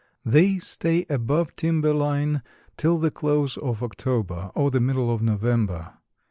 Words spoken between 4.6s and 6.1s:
the middle of November.